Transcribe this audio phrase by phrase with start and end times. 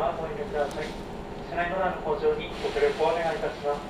[0.00, 0.86] はご遠慮ください。
[1.50, 3.80] 車内ドアの向上にご協力をお願いいたします。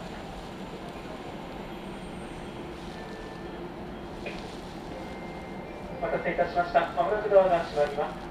[6.03, 6.81] お待たせいたしました。
[6.97, 8.31] まもなくドアが閉まります。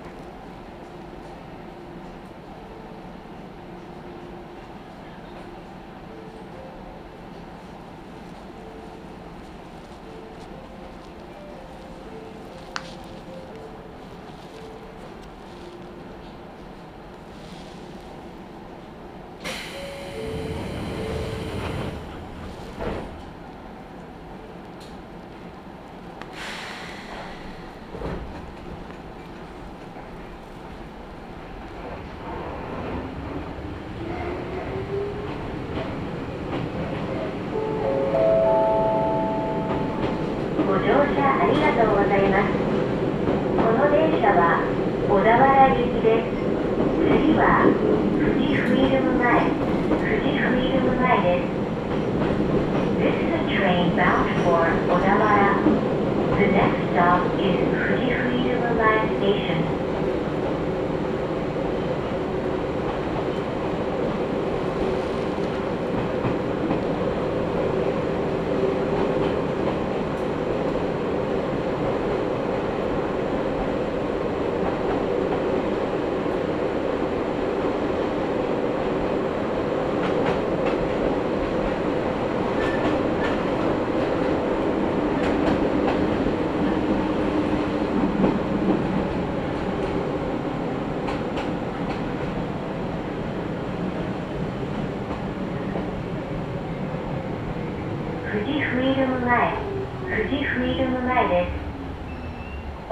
[40.70, 42.54] ご乗車あありがとうございます。
[43.58, 44.62] この電車は
[45.10, 46.30] 小田原行きです。
[47.10, 49.50] 次は富士フイルム前、
[49.90, 51.50] 富士フイルム前です。
[53.02, 55.58] This is a train bound for 小田原。
[56.38, 59.66] The next stop is 富士フイルム前 station.
[98.32, 99.54] 富士フイルム前、
[100.06, 101.52] 富士フイルム前です。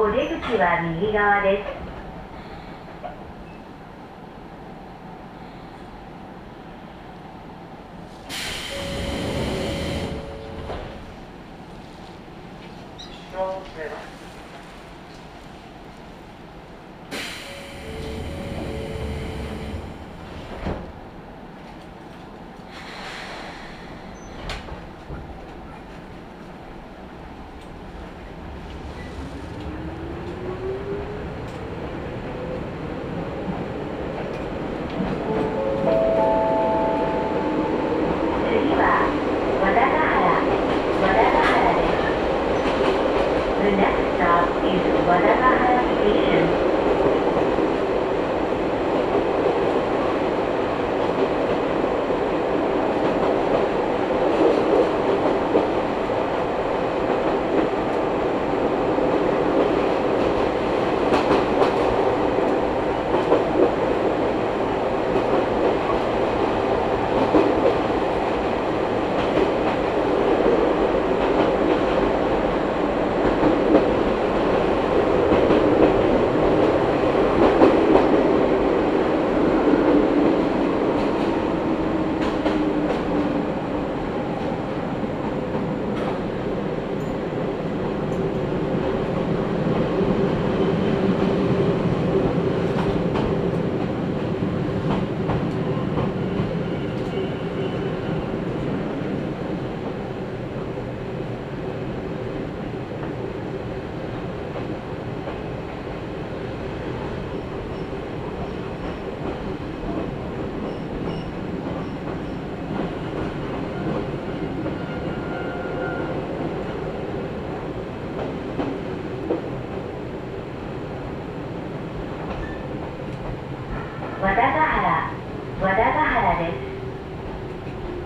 [0.02, 1.77] お出口は右側です。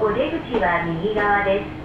[0.03, 1.80] お出口は右側です。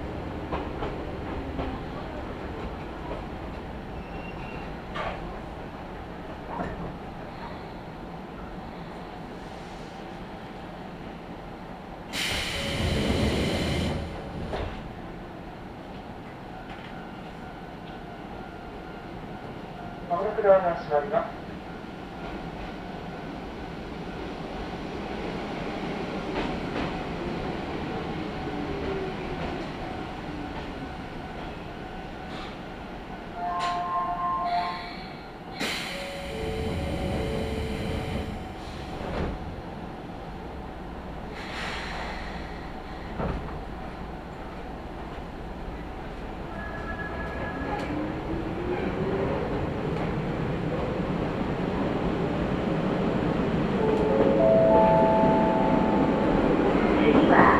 [57.07, 57.56] Thank you.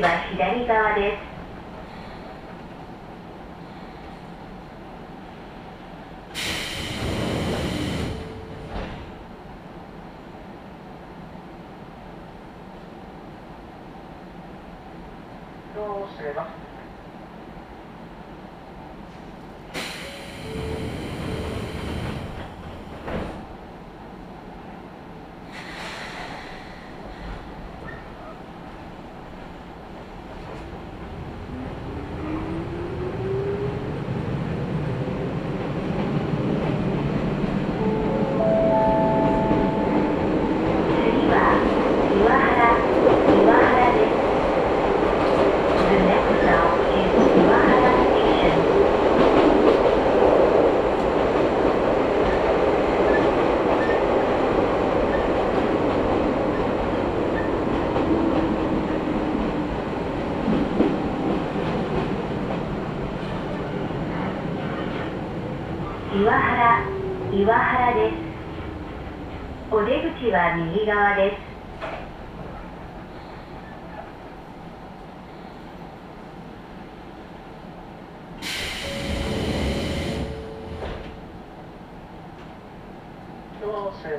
[0.00, 1.27] は左側です。
[70.18, 71.36] 口は右側です。
[83.62, 84.18] どうする。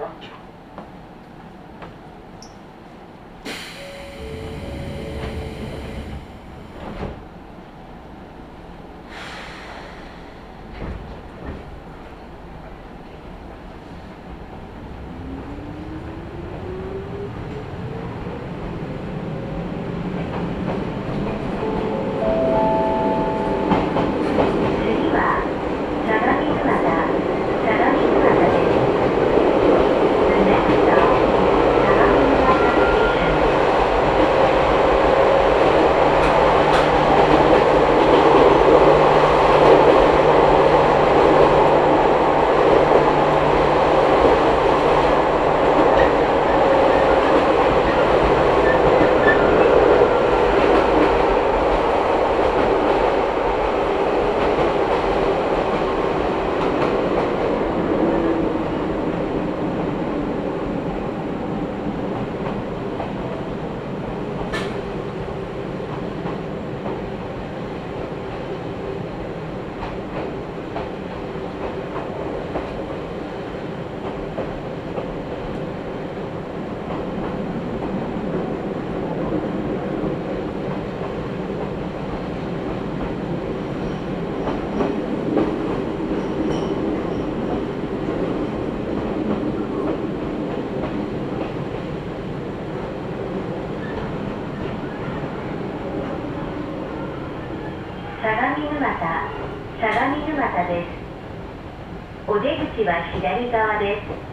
[102.90, 104.30] は左側です。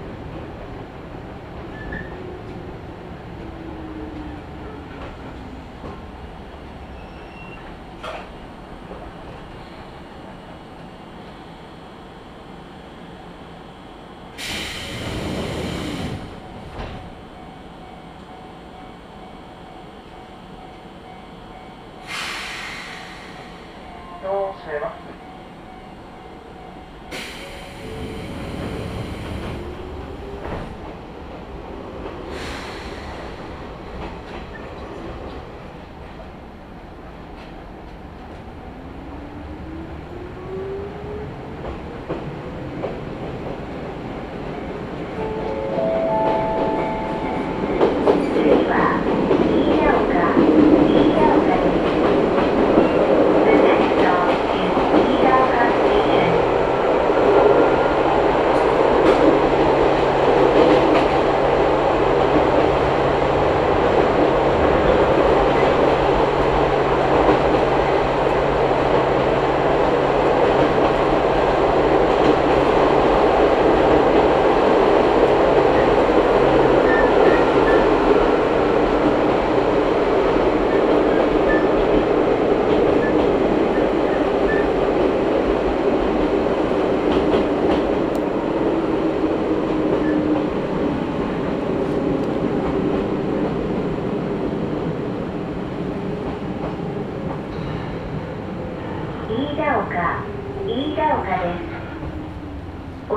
[24.24, 25.05] どうすれ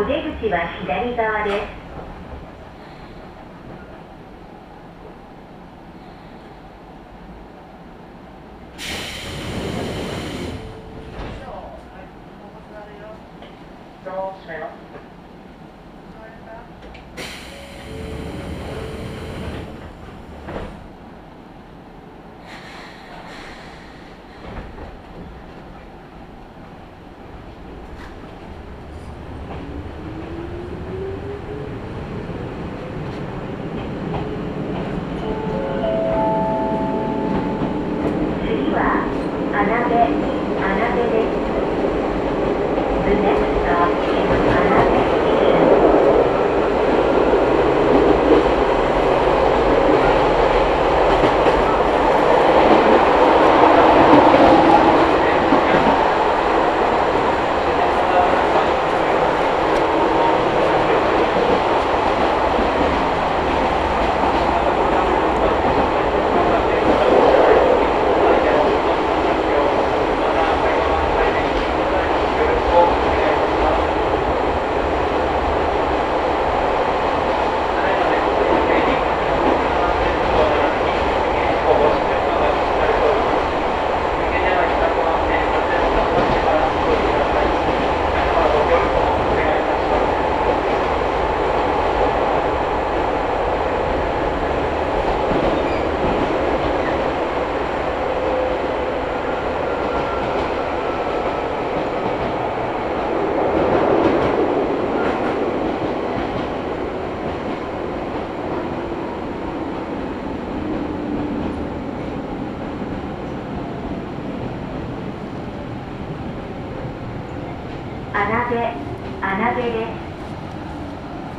[0.09, 2.08] 出口は左側です。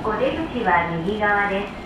[0.02, 1.79] お出口は右側です。